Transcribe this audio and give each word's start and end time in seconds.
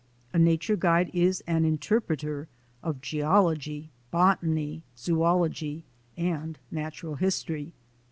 A 0.33 0.39
nature 0.39 0.75
guide 0.75 1.11
is 1.13 1.43
an 1.45 1.63
inter 1.63 1.99
preter 1.99 2.47
of 2.81 3.01
geology, 3.01 3.91
botany, 4.09 4.81
zoology, 4.97 5.83
and 6.17 6.57
natural 6.71 7.17
history. 7.17 7.73